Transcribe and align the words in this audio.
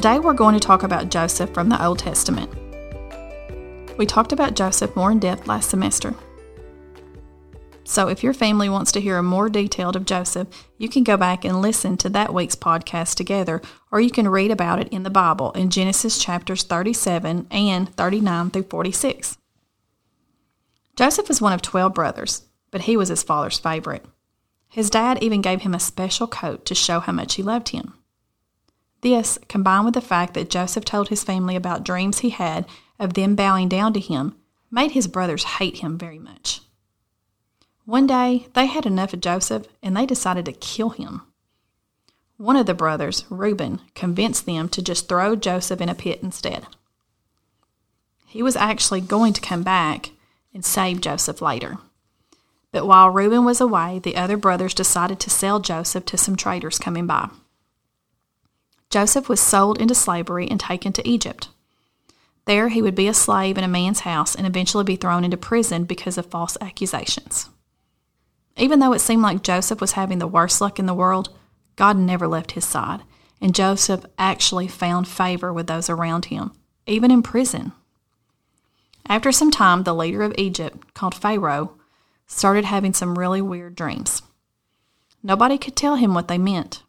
Today 0.00 0.18
we're 0.18 0.32
going 0.32 0.54
to 0.54 0.66
talk 0.66 0.82
about 0.82 1.10
Joseph 1.10 1.52
from 1.52 1.68
the 1.68 1.84
Old 1.84 1.98
Testament. 1.98 2.50
We 3.98 4.06
talked 4.06 4.32
about 4.32 4.54
Joseph 4.54 4.96
more 4.96 5.12
in 5.12 5.18
depth 5.18 5.46
last 5.46 5.68
semester. 5.68 6.14
So 7.84 8.08
if 8.08 8.22
your 8.22 8.32
family 8.32 8.70
wants 8.70 8.92
to 8.92 9.00
hear 9.02 9.18
a 9.18 9.22
more 9.22 9.50
detailed 9.50 9.96
of 9.96 10.06
Joseph, 10.06 10.48
you 10.78 10.88
can 10.88 11.04
go 11.04 11.18
back 11.18 11.44
and 11.44 11.60
listen 11.60 11.98
to 11.98 12.08
that 12.08 12.32
week's 12.32 12.56
podcast 12.56 13.16
together, 13.16 13.60
or 13.92 14.00
you 14.00 14.10
can 14.10 14.26
read 14.26 14.50
about 14.50 14.80
it 14.80 14.88
in 14.88 15.02
the 15.02 15.10
Bible 15.10 15.52
in 15.52 15.68
Genesis 15.68 16.16
chapters 16.16 16.62
37 16.62 17.46
and 17.50 17.94
39 17.94 18.50
through 18.52 18.62
46. 18.62 19.36
Joseph 20.96 21.28
was 21.28 21.42
one 21.42 21.52
of 21.52 21.60
12 21.60 21.92
brothers, 21.92 22.44
but 22.70 22.80
he 22.80 22.96
was 22.96 23.10
his 23.10 23.22
father's 23.22 23.58
favorite. 23.58 24.06
His 24.66 24.88
dad 24.88 25.22
even 25.22 25.42
gave 25.42 25.60
him 25.60 25.74
a 25.74 25.78
special 25.78 26.26
coat 26.26 26.64
to 26.64 26.74
show 26.74 27.00
how 27.00 27.12
much 27.12 27.34
he 27.34 27.42
loved 27.42 27.68
him. 27.68 27.99
This, 29.02 29.38
combined 29.48 29.86
with 29.86 29.94
the 29.94 30.00
fact 30.00 30.34
that 30.34 30.50
Joseph 30.50 30.84
told 30.84 31.08
his 31.08 31.24
family 31.24 31.56
about 31.56 31.84
dreams 31.84 32.18
he 32.18 32.30
had 32.30 32.66
of 32.98 33.14
them 33.14 33.34
bowing 33.34 33.68
down 33.68 33.92
to 33.94 34.00
him, 34.00 34.36
made 34.70 34.92
his 34.92 35.08
brothers 35.08 35.44
hate 35.44 35.78
him 35.78 35.96
very 35.96 36.18
much. 36.18 36.60
One 37.86 38.06
day, 38.06 38.46
they 38.54 38.66
had 38.66 38.86
enough 38.86 39.12
of 39.14 39.20
Joseph 39.20 39.66
and 39.82 39.96
they 39.96 40.06
decided 40.06 40.44
to 40.44 40.52
kill 40.52 40.90
him. 40.90 41.22
One 42.36 42.56
of 42.56 42.66
the 42.66 42.74
brothers, 42.74 43.24
Reuben, 43.28 43.80
convinced 43.94 44.46
them 44.46 44.68
to 44.70 44.82
just 44.82 45.08
throw 45.08 45.34
Joseph 45.34 45.80
in 45.80 45.88
a 45.88 45.94
pit 45.94 46.20
instead. 46.22 46.66
He 48.26 48.42
was 48.42 48.56
actually 48.56 49.00
going 49.00 49.32
to 49.32 49.40
come 49.40 49.62
back 49.62 50.10
and 50.54 50.64
save 50.64 51.00
Joseph 51.00 51.42
later. 51.42 51.78
But 52.70 52.86
while 52.86 53.10
Reuben 53.10 53.44
was 53.44 53.60
away, 53.60 53.98
the 53.98 54.16
other 54.16 54.36
brothers 54.36 54.72
decided 54.72 55.18
to 55.20 55.30
sell 55.30 55.58
Joseph 55.58 56.04
to 56.06 56.16
some 56.16 56.36
traders 56.36 56.78
coming 56.78 57.06
by. 57.06 57.30
Joseph 58.90 59.28
was 59.28 59.40
sold 59.40 59.80
into 59.80 59.94
slavery 59.94 60.48
and 60.50 60.58
taken 60.58 60.92
to 60.92 61.08
Egypt. 61.08 61.48
There, 62.44 62.68
he 62.68 62.82
would 62.82 62.96
be 62.96 63.06
a 63.06 63.14
slave 63.14 63.56
in 63.56 63.64
a 63.64 63.68
man's 63.68 64.00
house 64.00 64.34
and 64.34 64.46
eventually 64.46 64.82
be 64.82 64.96
thrown 64.96 65.24
into 65.24 65.36
prison 65.36 65.84
because 65.84 66.18
of 66.18 66.26
false 66.26 66.58
accusations. 66.60 67.48
Even 68.56 68.80
though 68.80 68.92
it 68.92 68.98
seemed 68.98 69.22
like 69.22 69.42
Joseph 69.42 69.80
was 69.80 69.92
having 69.92 70.18
the 70.18 70.26
worst 70.26 70.60
luck 70.60 70.78
in 70.78 70.86
the 70.86 70.94
world, 70.94 71.30
God 71.76 71.96
never 71.96 72.26
left 72.26 72.52
his 72.52 72.64
side, 72.64 73.02
and 73.40 73.54
Joseph 73.54 74.04
actually 74.18 74.66
found 74.66 75.06
favor 75.06 75.52
with 75.52 75.68
those 75.68 75.88
around 75.88 76.26
him, 76.26 76.52
even 76.86 77.10
in 77.10 77.22
prison. 77.22 77.72
After 79.06 79.32
some 79.32 79.50
time, 79.50 79.84
the 79.84 79.94
leader 79.94 80.22
of 80.22 80.34
Egypt, 80.36 80.92
called 80.94 81.14
Pharaoh, 81.14 81.76
started 82.26 82.64
having 82.64 82.92
some 82.92 83.18
really 83.18 83.40
weird 83.40 83.76
dreams. 83.76 84.22
Nobody 85.22 85.56
could 85.56 85.76
tell 85.76 85.96
him 85.96 86.14
what 86.14 86.28
they 86.28 86.38
meant. 86.38 86.82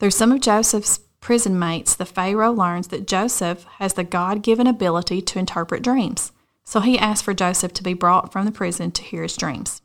Through 0.00 0.12
some 0.12 0.32
of 0.32 0.40
Joseph's 0.40 0.98
prison 1.20 1.58
mates, 1.58 1.94
the 1.94 2.06
Pharaoh 2.06 2.52
learns 2.52 2.88
that 2.88 3.06
Joseph 3.06 3.64
has 3.78 3.92
the 3.92 4.02
God 4.02 4.42
given 4.42 4.66
ability 4.66 5.20
to 5.20 5.38
interpret 5.38 5.82
dreams, 5.82 6.32
so 6.64 6.80
he 6.80 6.98
asks 6.98 7.20
for 7.20 7.34
Joseph 7.34 7.74
to 7.74 7.82
be 7.82 7.92
brought 7.92 8.32
from 8.32 8.46
the 8.46 8.52
prison 8.52 8.90
to 8.92 9.02
hear 9.02 9.22
his 9.22 9.36
dreams. 9.36 9.82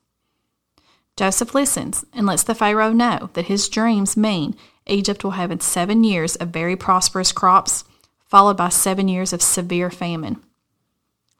Joseph 1.17 1.53
listens 1.53 2.05
and 2.13 2.25
lets 2.25 2.43
the 2.43 2.55
Pharaoh 2.55 2.93
know 2.93 3.29
that 3.33 3.47
his 3.47 3.67
dreams 3.67 4.15
mean 4.15 4.55
Egypt 4.87 5.21
will 5.23 5.31
have 5.31 5.61
seven 5.61 6.05
years 6.05 6.37
of 6.37 6.47
very 6.47 6.77
prosperous 6.77 7.33
crops, 7.33 7.83
followed 8.25 8.55
by 8.55 8.69
seven 8.69 9.09
years 9.09 9.33
of 9.33 9.41
severe 9.41 9.91
famine. 9.91 10.41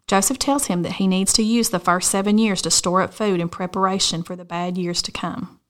Joseph 0.05 0.37
tells 0.37 0.65
him 0.65 0.81
that 0.83 0.93
he 0.93 1.07
needs 1.07 1.31
to 1.33 1.43
use 1.43 1.69
the 1.69 1.79
first 1.79 2.11
seven 2.11 2.37
years 2.37 2.61
to 2.61 2.71
store 2.71 3.01
up 3.01 3.13
food 3.13 3.39
in 3.39 3.47
preparation 3.47 4.21
for 4.21 4.35
the 4.35 4.45
bad 4.45 4.77
years 4.77 5.01
to 5.01 5.13
come. 5.13 5.61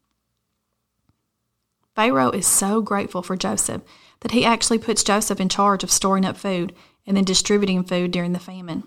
Pharaoh 1.96 2.32
is 2.32 2.46
so 2.46 2.82
grateful 2.82 3.22
for 3.22 3.38
Joseph 3.38 3.82
that 4.20 4.32
he 4.32 4.46
actually 4.46 4.78
puts 4.78 5.04
Joseph 5.04 5.40
in 5.40 5.50
charge 5.50 5.84
of 5.84 5.92
storing 5.92 6.26
up 6.26 6.36
food 6.36 6.76
and 7.08 7.16
then 7.16 7.24
distributing 7.24 7.84
food 7.84 8.12
during 8.12 8.34
the 8.34 8.40
famine. 8.40 8.84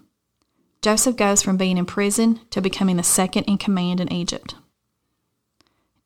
Joseph 0.83 1.17
goes 1.17 1.43
from 1.43 1.57
being 1.57 1.79
in 1.79 1.87
prison 1.87 2.41
to 2.51 2.61
becoming 2.61 2.97
the 2.97 3.03
second 3.03 3.45
in 3.45 3.59
command 3.59 4.01
in 4.01 4.13
Egypt. 4.13 4.55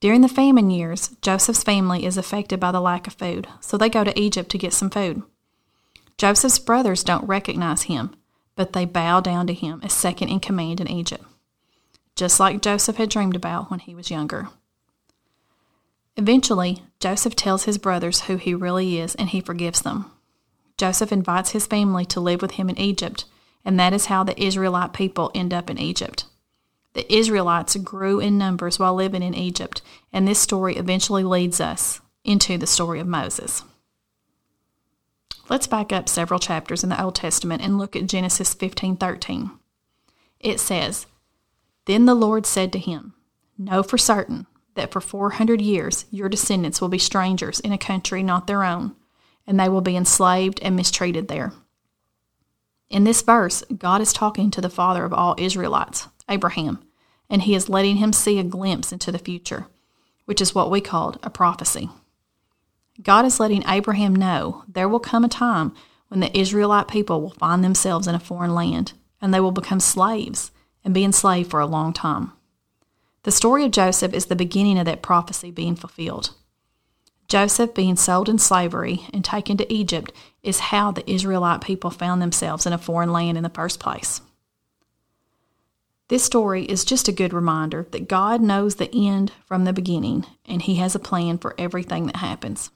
During 0.00 0.21
the 0.21 0.28
famine 0.28 0.71
years, 0.71 1.10
Joseph's 1.22 1.62
family 1.62 2.04
is 2.04 2.16
affected 2.16 2.59
by 2.59 2.72
the 2.72 2.81
lack 2.81 3.06
of 3.06 3.12
food, 3.15 3.47
so 3.60 3.77
they 3.77 3.88
go 3.88 4.03
to 4.03 4.19
Egypt 4.19 4.50
to 4.50 4.59
get 4.59 4.72
some 4.72 4.91
food. 4.91 5.22
Joseph's 6.19 6.59
brothers 6.59 7.04
don't 7.04 7.27
recognize 7.27 7.82
him, 7.82 8.15
but 8.56 8.72
they 8.72 8.84
bow 8.84 9.21
down 9.21 9.47
to 9.47 9.54
him 9.54 9.81
as 9.82 9.93
second 9.93 10.28
in 10.28 10.41
command 10.41 10.81
in 10.81 10.91
Egypt, 10.91 11.25
just 12.16 12.41
like 12.41 12.62
Joseph 12.62 12.97
had 12.97 13.10
dreamed 13.10 13.37
about 13.37 13.71
when 13.71 13.81
he 13.81 13.94
was 13.94 14.10
younger. 14.10 14.48
Eventually, 16.17 16.83
Joseph 17.00 17.34
tells 17.34 17.65
his 17.65 17.78
brothers 17.78 18.23
who 18.23 18.37
he 18.37 18.55
really 18.55 18.99
is 18.99 19.15
and 19.15 19.31
he 19.31 19.41
forgives 19.41 19.83
them. 19.83 20.11
Joseph 20.77 21.12
invites 21.12 21.50
his 21.50 21.67
family 21.67 22.05
to 22.06 22.21
live 22.21 22.43
with 22.43 22.53
him 22.53 22.69
in 22.69 22.78
Egypt, 22.78 23.25
and 23.65 23.78
that 23.78 23.93
is 23.93 24.06
how 24.06 24.22
the 24.25 24.41
Israelite 24.43 24.93
people 24.93 25.31
end 25.34 25.55
up 25.55 25.71
in 25.71 25.78
Egypt. 25.78 26.25
The 26.95 27.11
Israelites 27.12 27.77
grew 27.77 28.21
in 28.21 28.37
numbers 28.37 28.78
while 28.78 28.95
living 28.95 29.22
in 29.22 29.34
Egypt, 29.34 29.81
and 30.12 30.28
this 30.28 30.39
story 30.39 30.77
eventually 30.77 31.25
leads 31.25 31.61
us 31.61 32.01
into 32.25 32.59
the 32.59 32.67
story 32.67 33.01
of 33.01 33.06
Moses. 33.06 33.62
Let's 35.49 35.67
back 35.67 35.93
up 35.93 36.09
several 36.09 36.39
chapters 36.39 36.84
in 36.84 36.91
the 36.91 37.03
Old 37.03 37.15
Testament 37.15 37.62
and 37.62 37.78
look 37.78 37.97
at 37.97 38.06
Genesis 38.06 38.55
15:13. 38.55 39.51
It 40.41 40.61
says, 40.61 41.06
"Then 41.87 42.05
the 42.05 42.15
Lord 42.15 42.45
said 42.45 42.72
to 42.72 42.78
him, 42.78 43.15
Know 43.56 43.83
for 43.83 43.99
certain 43.99 44.47
that 44.75 44.93
for 44.93 45.00
400 45.00 45.60
years 45.60 46.06
your 46.10 46.28
descendants 46.28 46.81
will 46.81 46.88
be 46.88 46.99
strangers 46.99 47.60
in 47.60 47.72
a 47.72 47.78
country 47.78 48.22
not 48.22 48.47
their 48.47 48.65
own, 48.65 48.94
and 49.47 49.59
they 49.59 49.69
will 49.69 49.81
be 49.81 49.97
enslaved 49.97 50.60
and 50.60 50.77
mistreated 50.77 51.28
there." 51.28 51.53
In 52.88 53.05
this 53.05 53.22
verse, 53.22 53.65
God 53.78 54.00
is 54.00 54.12
talking 54.12 54.50
to 54.50 54.60
the 54.60 54.69
father 54.69 55.05
of 55.05 55.12
all 55.12 55.34
Israelites, 55.38 56.09
Abraham, 56.28 56.78
and 57.31 57.43
he 57.43 57.55
is 57.55 57.69
letting 57.69 57.97
him 57.97 58.12
see 58.12 58.38
a 58.38 58.44
glimpse 58.44 58.93
into 58.93 59.10
the 59.10 59.19
future, 59.19 59.66
which 60.27 60.41
is 60.41 60.55
what 60.55 60.71
we 60.71 60.81
called 60.81 61.19
a 61.22 61.31
prophecy. 61.31 61.89
God 63.03 63.25
is 63.25 63.41
letting 63.41 63.65
Abraham 63.66 64.15
know 64.15 64.65
there 64.69 64.89
will 64.89 65.00
come 65.00 65.25
a 65.25 65.28
time 65.28 65.72
when 66.09 66.21
the 66.21 66.39
Israelite 66.39 66.89
people 66.89 67.22
will 67.22 67.31
find 67.31 67.65
themselves 67.65 68.06
in 68.06 68.15
a 68.15 68.21
foreign 68.21 68.54
land 68.54 68.93
and 69.21 69.33
they 69.33 69.41
will 69.41 69.53
become 69.53 69.81
slaves 69.81 70.50
and 70.84 70.93
be 70.93 71.03
enslaved 71.03 71.50
for 71.50 71.60
a 71.60 71.66
long 71.66 71.94
time. 71.94 72.33
The 73.25 73.31
story 73.31 73.65
of 73.65 73.71
Joseph 73.71 74.12
is 74.15 74.27
the 74.27 74.37
beginning 74.37 74.78
of 74.78 74.87
that 74.87 75.03
prophecy 75.03 75.50
being 75.50 75.77
fulfilled. 75.77 76.34
Joseph 77.28 77.72
being 77.72 77.97
sold 77.97 78.28
in 78.28 78.38
slavery 78.38 79.06
and 79.12 79.25
taken 79.25 79.56
to 79.56 79.72
Egypt 79.72 80.12
is 80.43 80.59
how 80.59 80.91
the 80.91 81.09
Israelite 81.09 81.60
people 81.60 81.91
found 81.91 82.21
themselves 82.21 82.66
in 82.66 82.72
a 82.72 82.78
foreign 82.78 83.12
land 83.12 83.37
in 83.37 83.44
the 83.44 83.49
first 83.49 83.78
place. 83.78 84.21
This 86.09 86.25
story 86.25 86.65
is 86.65 86.84
just 86.84 87.09
a 87.09 87.12
good 87.12 87.33
reminder 87.33 87.87
that 87.93 88.09
God 88.09 88.43
knows 88.43 88.75
the 88.75 88.91
end 88.93 89.33
from 89.47 89.65
the 89.65 89.72
beginning 89.72 90.27
and 90.44 90.60
He 90.60 90.75
has 90.75 90.94
a 90.94 90.99
plan 90.99 91.39
for 91.39 91.54
everything 91.56 92.06
that 92.06 92.16
happens. 92.16 92.71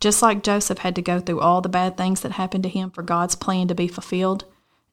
Just 0.00 0.22
like 0.22 0.42
Joseph 0.44 0.78
had 0.78 0.94
to 0.94 1.02
go 1.02 1.18
through 1.18 1.40
all 1.40 1.60
the 1.60 1.68
bad 1.68 1.96
things 1.96 2.20
that 2.20 2.32
happened 2.32 2.62
to 2.62 2.68
him 2.68 2.90
for 2.90 3.02
God's 3.02 3.34
plan 3.34 3.68
to 3.68 3.74
be 3.74 3.88
fulfilled, 3.88 4.44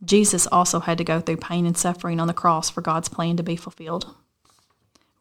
Jesus 0.03 0.47
also 0.47 0.79
had 0.79 0.97
to 0.97 1.03
go 1.03 1.19
through 1.19 1.38
pain 1.38 1.66
and 1.66 1.78
suffering 1.78 2.19
on 2.19 2.28
the 2.28 2.34
cross 2.34 2.69
for 2.69 2.81
God's 2.81 3.09
plan 3.09 3.38
to 3.38 3.44
be 3.44 3.56
fulfilled. 3.56 4.16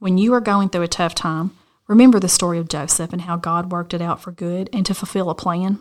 When 0.01 0.19
you 0.19 0.35
are 0.35 0.41
going 0.41 0.71
through 0.71 0.83
a 0.83 0.89
tough 0.89 1.15
time, 1.15 1.57
remember 1.87 2.19
the 2.19 2.29
story 2.29 2.59
of 2.59 2.69
Joseph 2.69 3.13
and 3.13 3.23
how 3.23 3.37
God 3.37 3.71
worked 3.71 3.95
it 3.95 4.03
out 4.03 4.21
for 4.21 4.33
good 4.33 4.69
and 4.73 4.85
to 4.87 4.95
fulfill 4.95 5.31
a 5.31 5.35
plan. 5.37 5.79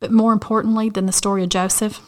But 0.00 0.10
more 0.10 0.32
importantly 0.32 0.88
than 0.88 1.04
the 1.04 1.12
story 1.12 1.42
of 1.42 1.50
Joseph, 1.50 2.00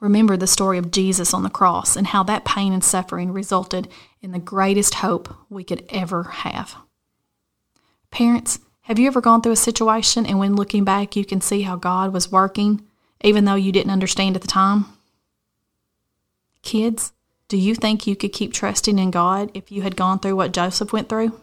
Remember 0.00 0.36
the 0.36 0.46
story 0.46 0.76
of 0.76 0.90
Jesus 0.90 1.32
on 1.32 1.42
the 1.42 1.50
cross 1.50 1.96
and 1.96 2.08
how 2.08 2.22
that 2.24 2.44
pain 2.44 2.72
and 2.72 2.84
suffering 2.84 3.32
resulted 3.32 3.88
in 4.20 4.32
the 4.32 4.38
greatest 4.38 4.96
hope 4.96 5.34
we 5.48 5.64
could 5.64 5.84
ever 5.88 6.24
have. 6.24 6.76
Parents, 8.10 8.60
have 8.82 8.98
you 8.98 9.06
ever 9.06 9.20
gone 9.20 9.40
through 9.40 9.52
a 9.52 9.56
situation 9.56 10.26
and 10.26 10.38
when 10.38 10.54
looking 10.54 10.84
back, 10.84 11.16
you 11.16 11.24
can 11.24 11.40
see 11.40 11.62
how 11.62 11.76
God 11.76 12.12
was 12.12 12.30
working, 12.30 12.86
even 13.22 13.46
though 13.46 13.54
you 13.54 13.72
didn't 13.72 13.90
understand 13.92 14.36
at 14.36 14.42
the 14.42 14.48
time? 14.48 14.84
Kids, 16.62 17.12
do 17.48 17.56
you 17.56 17.76
think 17.76 18.06
you 18.06 18.16
could 18.16 18.32
keep 18.32 18.52
trusting 18.52 18.98
in 18.98 19.12
God 19.12 19.52
if 19.54 19.70
you 19.70 19.82
had 19.82 19.94
gone 19.94 20.18
through 20.18 20.34
what 20.34 20.52
Joseph 20.52 20.92
went 20.92 21.08
through? 21.08 21.38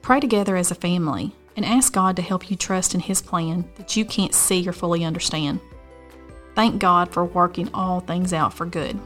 Pray 0.00 0.18
together 0.18 0.56
as 0.56 0.70
a 0.70 0.74
family 0.74 1.32
and 1.56 1.64
ask 1.64 1.92
God 1.92 2.16
to 2.16 2.22
help 2.22 2.50
you 2.50 2.56
trust 2.56 2.94
in 2.94 3.00
His 3.00 3.20
plan 3.20 3.68
that 3.76 3.94
you 3.94 4.06
can't 4.06 4.34
see 4.34 4.66
or 4.66 4.72
fully 4.72 5.04
understand. 5.04 5.60
Thank 6.54 6.80
God 6.80 7.12
for 7.12 7.24
working 7.24 7.68
all 7.74 8.00
things 8.00 8.32
out 8.32 8.54
for 8.54 8.64
good. 8.64 8.98